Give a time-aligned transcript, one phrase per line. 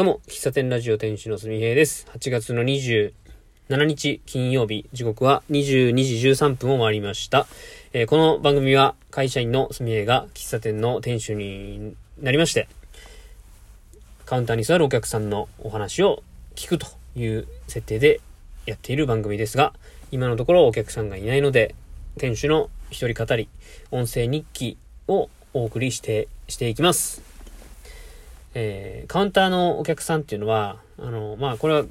[0.00, 2.06] どうも、喫茶店ラジオ店主のすみへいです。
[2.14, 3.12] 8月の27
[3.68, 7.46] 日金曜日、時刻は22時13分を回りました。
[7.92, 12.66] えーこの番組は会社員のすみへいが喫茶店の店主になりまして、
[14.24, 16.22] カウンターに座るお客さんのお話を
[16.54, 18.22] 聞くという設定で
[18.64, 19.74] やっている番組ですが、
[20.10, 21.74] 今のところお客さんがいないので、
[22.16, 23.50] 店主の一人語り、
[23.90, 24.78] 音声日記
[25.08, 27.29] をお送りして、していきます。
[28.52, 31.84] えーカウンターのお客さんっていうのは、あの、まあ、これは、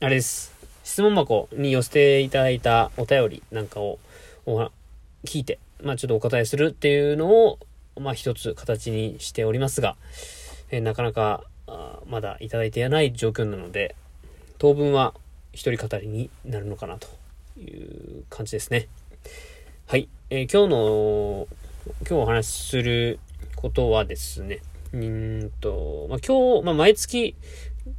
[0.00, 0.52] あれです。
[0.84, 3.98] 質問箱に寄せていただいたお便りなんかを、
[4.46, 4.60] お
[5.24, 7.58] 聞いて、まあ、ちょっとお答えするっていうのを、
[7.98, 9.96] まあ、一つ形にしておりますが、
[10.70, 11.42] えーなかなか、
[12.06, 13.96] まだいただいていない状況なので、
[14.58, 15.14] 当分は
[15.52, 17.08] 一人語りになるのかなと
[17.60, 17.68] い
[18.20, 18.86] う感じですね。
[19.88, 20.08] はい。
[20.30, 21.48] えー今日の、
[22.08, 23.18] 今日お話しする
[23.56, 24.60] ことはですね、
[24.92, 27.34] うんと、まあ、今日、まあ、毎月、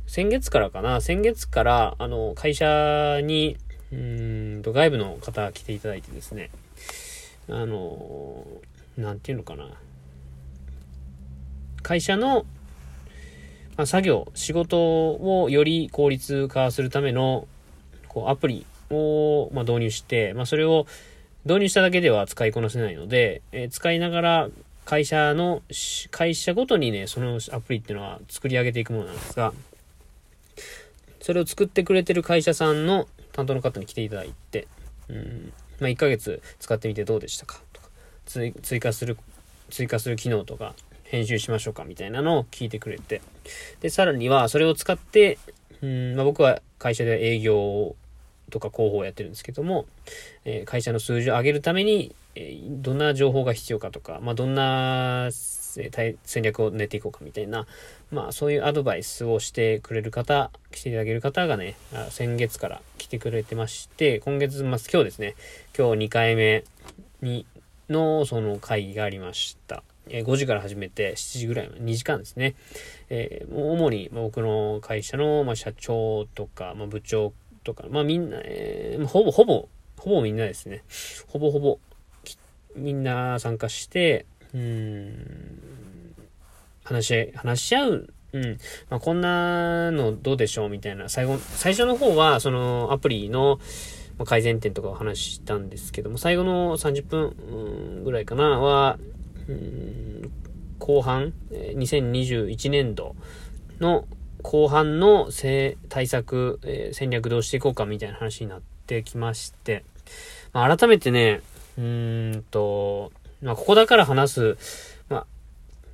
[0.06, 3.58] 先月からかな、先月から、あの、会社に、
[3.92, 6.52] うんと、外部の方来ていただいてですね、
[7.50, 8.46] あの、
[8.98, 9.70] なんていうのかな、
[11.82, 12.46] 会社の、
[13.76, 17.48] まあ、作業、仕事をより効率化するための、
[18.08, 20.86] こう、アプリを、まあ、導入して、まあ、それを
[21.46, 24.50] 導入しただけでは使いこなせないので、えー使いながら
[24.86, 25.62] 会社の、
[26.12, 29.54] 会社ごとにね、そのアプリっていうのは作り上げていくものなんですが、
[31.22, 34.68] それを作ってくれてる会社さんの担当の方に来ていただいて、
[35.10, 37.88] うん、まあ、1ヶ月使ってみてどうでしたかとか、
[38.26, 39.18] 追加する、
[39.70, 43.22] 追加する機能とか、編集しましょうかみたいなのを聞いてくれて、
[43.82, 45.38] で、さらにはそれを使って、
[45.82, 47.96] うん、まあ、僕は会社で営業を
[48.54, 49.88] とか広報をやってるんですけども、
[50.46, 57.66] え会社の数字を上げるために、えどんな情報が必要かとか、まあ、どんな、戦略を練っていこうかみたいな、
[58.12, 61.76] まあ、そういうアドバイスをしてくれる方、来ていただける方がね、
[62.12, 65.34] 先月から来てくれてまして、今月末、今日ですね、
[65.76, 66.64] 今日2回目
[67.24, 67.48] に、
[67.90, 69.84] の、その会議がありました。
[70.10, 72.56] え5時から始めて7時ぐらいまで、2時間ですね。
[73.10, 80.84] えー主に僕の会社の、ま、社長とか、ま、部長とか、まあみんな、えーほぼほぼ、ほぼみんなですね。
[81.28, 81.80] ほぼほぼ、
[82.76, 86.16] みんな参加して、うん、
[86.84, 88.58] 話し合い、話し合う、うん。
[88.90, 91.08] まあ、こんなのどうでしょうみたいな。
[91.08, 93.60] 最後、最初の方は、そのアプリの、
[94.18, 99.00] ま改善点とかを話したんですけども、最後の30分ぐらいかなは、
[99.48, 100.32] うん
[100.80, 103.16] 後半、2021年度
[103.80, 104.06] の
[104.44, 105.30] 後半の
[105.90, 109.84] 対策、えー戦略どうしていこうかみたいな話になってきまして、
[110.52, 111.42] まあ、改めてね、
[111.78, 113.12] うんと、
[113.42, 114.58] まあ、ここだから話す、
[115.10, 115.26] まあ、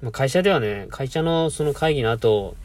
[0.02, 2.56] まあ会社ではね、会社のその会議の後、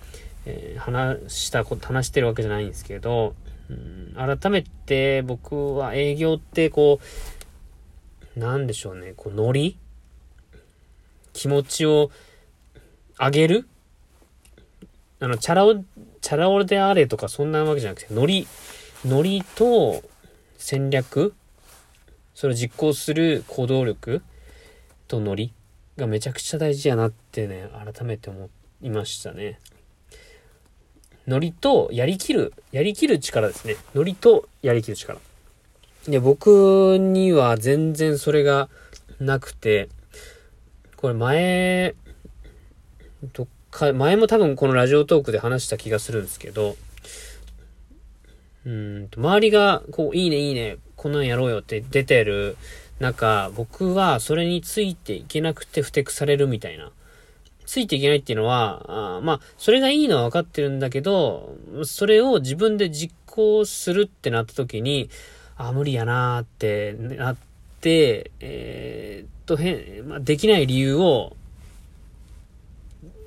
[0.47, 3.35] えー話したこと、話してるわけじゃないんですけど、
[3.71, 6.99] うん改めて僕は営業ってこ
[8.37, 9.79] う、なんでしょうね、こう、ノリ？
[11.33, 12.11] 気持ちを
[13.19, 13.69] 上げる？
[15.21, 15.85] あの、チャラ男、
[16.21, 18.47] チャラ男であれとかそんなわけじゃなくて、ノリ、
[19.05, 20.03] ノリと
[20.57, 21.35] 戦略
[22.35, 24.23] それを実行する行動力
[25.07, 25.53] とノリ
[25.97, 28.51] がめちゃくちゃ大事やなってね、改めて思
[28.83, 29.61] いましたね。
[31.27, 33.77] ノリとやりきる、やりきる力ですね。
[33.95, 35.21] ノリとやりきる力。
[36.09, 38.69] で、僕には全然それが
[39.21, 39.89] なくて、
[40.97, 41.95] これ前、
[43.33, 46.77] どっか、前も多分このラジオトークで話した気がするんですけど、
[48.65, 52.57] うんと、周りが、こう、いいね、いいね、こんなんやろうよって出てる
[53.01, 56.91] 中、僕はそれについていけなくてふてくされるみたいな。
[57.67, 65.11] ついていけないっていうのは、あまあ、それがいいのは分かってるんだけど、それを自分で実行するってなった時に、
[65.57, 67.37] あ、無理やなーってなっ
[67.81, 71.37] て、えーっと、へん、まあ、できない理由を、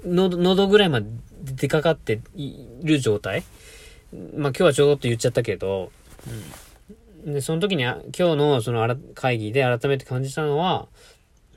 [0.07, 1.07] の、喉ぐらいまで
[1.41, 3.43] 出かかっている状態？
[4.11, 5.91] まあ今日はちょろっと言っちゃったけど、
[7.25, 7.33] うん。
[7.33, 10.87] で、その時に今日のその会議で改めて感じたのは、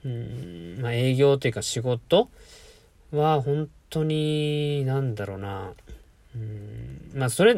[0.05, 2.29] うん、まあ営業というか仕事
[3.13, 5.73] は本当に、なんだろうな、
[6.35, 7.57] うん、まあそれ、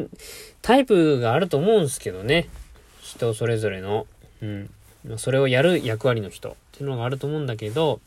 [0.61, 2.47] タイプがあると思うんですけどね。
[3.01, 4.07] 人それぞれの、
[4.41, 4.69] うん。
[5.07, 7.99] まあそれをやる役割の人っていうのがあると思うんだけど、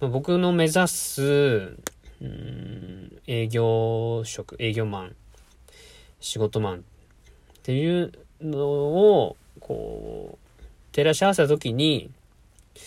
[0.00, 1.76] まあ、僕の目指す、
[2.22, 5.16] うん、営業職、営業マン、
[6.20, 6.80] 仕事マンっ
[7.62, 10.46] ていうのを、こう、
[10.92, 12.10] 照らし合わせたときに、
[12.74, 12.80] や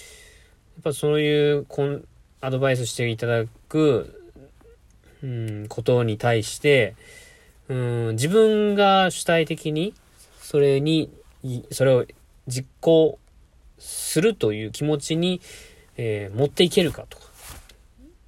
[0.82, 2.04] っぱそういうこん
[2.42, 4.32] アドバイスしていただく、
[5.22, 6.96] うん、ことに対して、
[7.68, 9.94] うん、自分が主体的に、
[10.42, 11.12] それに、
[11.72, 12.06] それを
[12.48, 13.20] 実行
[13.78, 15.42] するという気持ちに、
[15.98, 17.29] えー、持っていけるかとか。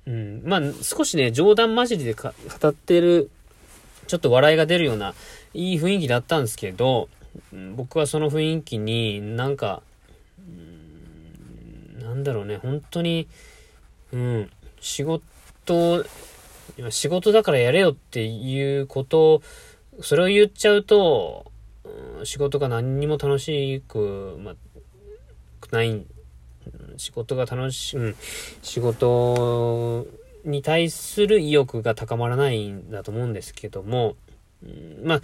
[0.08, 2.30] うん、まあ、少しね、冗談交じりで語
[2.68, 3.30] ってる、
[4.08, 5.14] ちょっと笑いが出るような、
[5.54, 7.10] いい雰囲気だったんですけど、
[7.76, 9.82] 僕はその雰囲気になんか、
[12.02, 13.28] なんだろうね、本当に、
[14.12, 14.50] うん、
[14.80, 16.06] 仕事、
[16.90, 19.42] 仕事だからやれよっていうこと、
[20.02, 21.52] それを言っちゃうと、
[22.18, 24.56] うん、仕事が何にも楽しく、ま
[25.72, 26.06] ない、
[26.98, 28.16] 仕事が楽しい、うん、
[28.62, 30.08] 仕事
[30.46, 34.16] に対する意欲が高まらないんだと思うんですけども、
[34.64, 35.22] うん、まあ、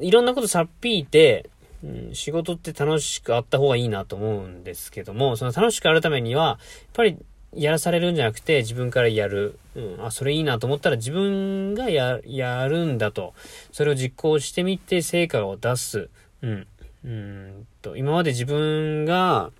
[0.00, 1.48] いろんなことさっぴいて、
[1.82, 6.58] うん、仕事って楽しくあった方がいいなと思うんですけども、その楽しくあるためには、やっ
[6.92, 7.18] ぱり
[7.54, 9.58] やらされるんじゃなくて自分からやる。
[9.74, 13.34] うん、あ、それいいなと思ったら自分がや、やるんだと。
[13.72, 16.08] それを実行してみて成果を出す。
[16.42, 16.66] うん。
[17.04, 19.50] うんと、今まで自分が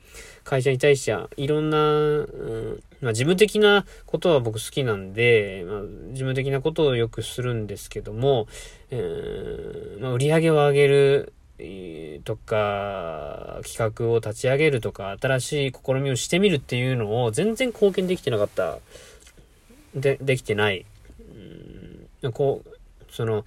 [0.44, 5.81] 会社に対してはいろんな、うん、まあ自分的なことは僕好きなんで、まあ、
[6.11, 8.47] 自分的なことをよくするんですけども、
[8.91, 11.33] えー、まあ、売り上げを上げる、
[12.25, 18.79] とか、企画を立ち上げるとか、新しい試みをしてみるっていうのを全然貢献できてなかった。
[19.94, 20.85] で、できてない。
[22.23, 23.44] うん、こう、その、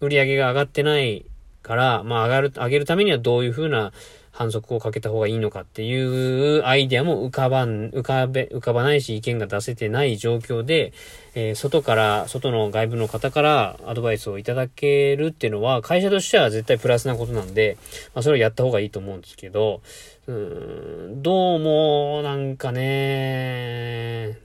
[0.00, 1.24] 売り上げが上がってない
[1.62, 3.92] から、まあ上がる、上げるためにはどういうふうな
[4.36, 10.92] 反則をかけた方がいいのかっていうアイデアも浮かばん、浮かべ、浮かばないし意見が出せてない状況で、
[11.34, 17.78] えー、外から、外の外部の方からアドバイスをいただけるっていうのは、会社としては絶対プラスなことなんで、
[18.14, 19.80] まあそれをやった方がいいと思うんですけど、
[20.26, 24.38] うーん、どうも、なんかね、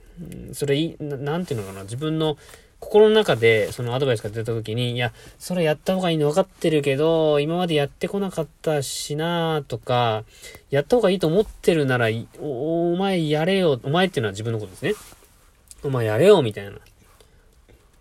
[0.54, 2.38] それい、なんていうのかな、自分の
[2.82, 10.24] 心の中でそのアドバイスが出た時に、いや、それやった方がいいの分かってるけど、今までやってこなかったしなとか、
[10.68, 12.08] やった方がいいと思ってるなら
[12.40, 14.94] お、お前やれよ、お前っていうのは自分のことですね。
[15.84, 16.72] お前やれよ、みたいな。
[16.72, 16.74] っ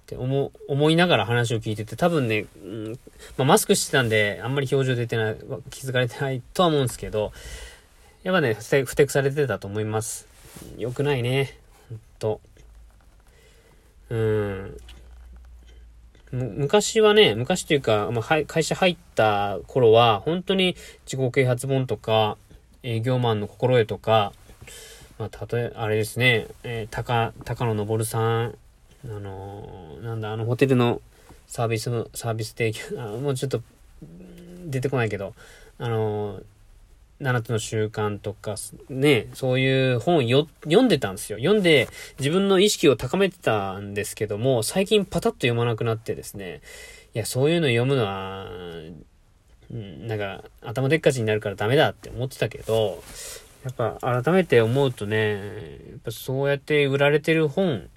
[0.07, 3.00] て思、思いながら話を聞いてて、多分ね、うん、
[3.38, 5.38] まあ、マスクしてたんで、あんまり表情出てない、
[5.69, 7.31] 気づかれてないとは思うんですけど、
[8.24, 10.27] やっぱね、ふてくされてたと思います。
[10.77, 11.57] 良くないね。
[11.89, 12.42] ほんと。
[14.12, 14.78] うん。
[16.34, 20.75] 昔はね、昔というか、まあ、会社入った頃は、本当に
[21.06, 22.38] 自己啓発本とか、
[22.84, 24.34] 営業マンの心得とか、
[25.18, 28.56] まあ、たとえ、あれですね、えー、高、高野昇さん、
[29.06, 31.02] あのー、なんだ、あの、ホテルの
[31.48, 33.62] サービスの、サービス提供、あもうちょっと、
[34.66, 35.34] 出てこないけど、
[35.78, 36.44] あのー、
[37.21, 38.56] 7つの習慣とか、
[38.89, 41.38] ね、そういう本よ読んでたんですよ。
[41.38, 41.88] 読んで
[42.19, 46.62] 自分の意識を高めてたんですけども、最近パタッと読まなくなってですね、
[47.13, 48.47] いや、そういうの読むのは、
[49.69, 53.03] なんか、頭でっかちになるからダメだって思ってたけど、
[53.63, 55.35] やっぱ改めて思うとね、
[55.89, 57.89] やっぱそうやって売られてる本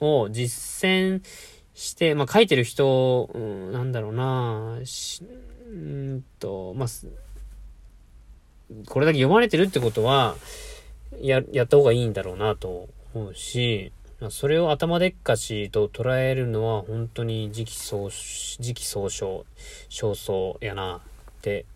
[0.00, 1.22] を実践
[1.74, 4.78] して、まあ書いてる人、うん、なんだろうな、
[5.70, 6.88] うんと、まあ、
[8.86, 10.36] これだけ読まれてるってことは、
[11.20, 13.92] や、やった方がいいんだろうなと思うし、
[14.30, 19.44] それを頭でっかちと捉えるのは本当に時期総、時期総称、
[19.88, 21.00] 焦燥やなっ
[21.42, 21.66] て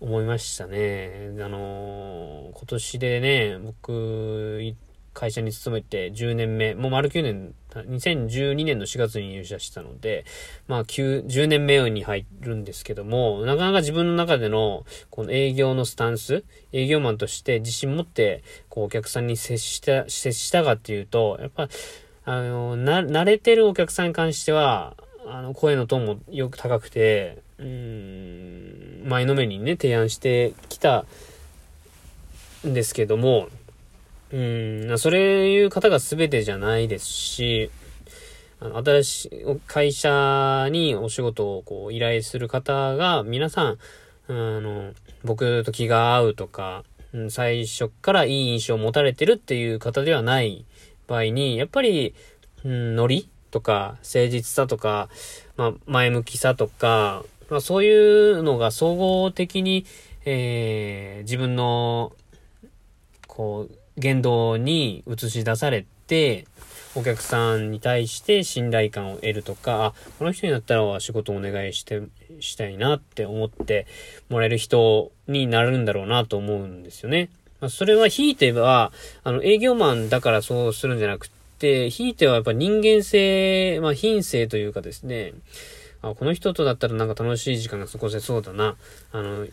[0.00, 1.32] 思いましたね。
[1.40, 4.74] あのー、今年でね、僕、
[5.12, 10.24] 会社に勤めて10年目、もう丸9年、2012年の4月に入社したので、
[10.68, 21.68] まあ9、10年目に入るんですけども、なかなか自分の中での、この営業のスタンス、営業マンとして自信持って、こうお客さんに接した、接したかっていうと、やっぱ、
[22.24, 31.04] あの、な、慣れてるお客さんに関しては、あの、声のトーンもよく高くて、うん、前のめりにね、提案してきた
[32.66, 33.48] んですけども、
[34.32, 37.70] うん、それいう方が全てじゃないですし、
[38.60, 43.78] あの、新しい会社にお仕事をこう依頼する方が皆さん、
[44.28, 44.92] あの、
[45.24, 46.84] 僕と気が合うとか、
[47.28, 50.64] 最初からいい印象を持たれてるっていう方ではない
[51.08, 52.14] 場合に、やっぱり、
[52.64, 55.08] うん、ノリとか、誠実さとか、
[55.56, 59.84] まあ、前向きさとか、まあ、そういうのが総合的に、
[60.24, 62.12] えー、自分の、
[63.26, 66.46] こう、言動に映し出されて、
[66.96, 72.02] お客さんに対して信頼感を得るとか、あ、この人になったら仕事をお願いして、
[72.40, 73.86] したいなって思って
[74.28, 77.28] もらえる人になるんだろうなと思うんですよね。
[77.60, 78.92] まあ、それはひいては、
[79.22, 81.28] あの、営業マンだからそうするんじゃなく
[81.58, 85.34] て、ひいてはやっぱ人間性、まあ品性というかですね、
[86.02, 88.76] あ、この人とだったらなんか楽しい時間が過ごせそうだな、
[89.12, 89.46] あの、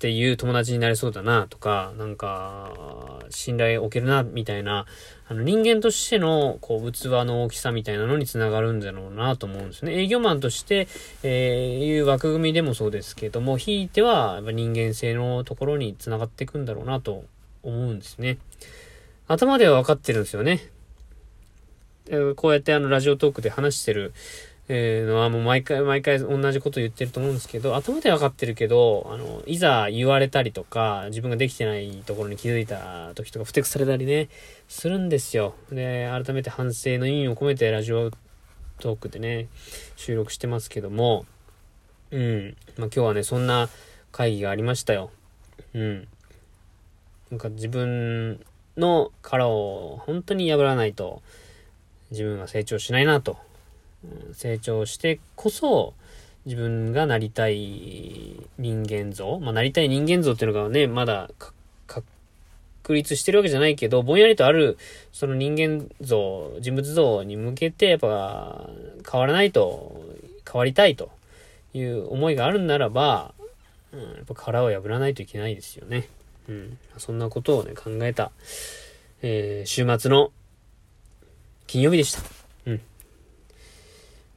[0.00, 4.86] っていう友達になれそうだなとか、なんか、信頼を置けるな、みたいな、
[5.28, 9.92] あの人間としての、こう、器の大きさみたいなのにつながるんだろうなと思うんですね。
[9.92, 10.88] 営業マンとして、
[11.22, 17.24] えー、いう枠組みでもそうですけども、ひいては、やっぱ人間性のところにつながっていくんだろうなと
[17.62, 18.38] 思うんですね。
[19.28, 20.60] 頭では分かってるんですよね。
[22.36, 24.14] こうやってあの、ラジオトークで話してる、
[24.72, 34.28] えー、のはもう毎回毎回同じこと言ってると思うんですけど、頭では分かってるけど、あの、いざ言われたりとか、自分ができてないところに気づいた時とか、ふてくされたりね、
[34.68, 35.56] するんですよ。
[35.72, 38.12] で、改めて反省の意味を込めてラジオ
[38.78, 39.48] トークでね、
[39.96, 41.26] 収録してますけども、
[42.12, 42.56] うん。
[42.78, 43.68] まあ、今日はね、そんな
[44.12, 45.10] 会議がありましたよ。
[45.74, 46.08] うん。
[47.32, 48.38] なんか自分
[48.76, 51.22] の殻を本当に破らないと、
[52.12, 53.49] 自分は成長しないなと
[54.32, 55.94] 成長してこそ、
[56.46, 61.30] 自分がなりたい人間像、まあ、なりたい人間像っていうのがね、まだ
[61.86, 64.78] 確立してるわけじゃないけど、ぼんやりとある、
[65.12, 68.68] その人間像、人物像に向けて、やっぱ、
[69.10, 70.02] 変わらないと、
[70.50, 71.10] 変わりたいと
[71.74, 73.34] いう思いがあるんならば、
[73.92, 76.08] うん、やっぱ殻を破らないといけないですよね。
[76.48, 76.78] うん。
[76.96, 78.32] そんなことをね、考えた、
[79.22, 80.32] えー、週末の
[81.66, 82.22] 金曜日でした。
[82.66, 82.89] うん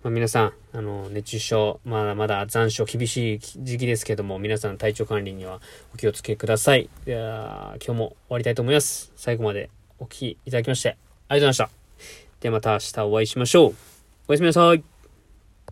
[0.04, 5.62] まあ、皆さん、あの、熱中症、まだまだ残暑厳しい時期ですけども、皆さん体調管理には
[5.94, 6.90] お気をつけください。
[7.06, 9.14] では、今日も終わりたいと思います。
[9.16, 9.70] 最後まで
[10.00, 10.98] お聴きいただきまして、
[11.30, 11.84] ありがとうございました。
[12.42, 13.76] ではまた明日お会いしましょう。
[14.28, 14.93] おやすみなさい。